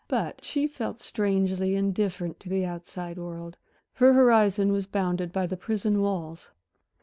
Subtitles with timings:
[0.07, 3.55] But she felt strangely indifferent to the outside world.
[3.93, 6.49] Her horizon was bounded by the prison walls.